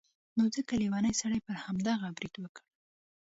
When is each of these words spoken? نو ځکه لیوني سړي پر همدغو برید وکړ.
نو 0.37 0.43
ځکه 0.55 0.73
لیوني 0.81 1.13
سړي 1.21 1.39
پر 1.45 1.55
همدغو 1.63 2.09
برید 2.17 2.35
وکړ. 2.39 2.63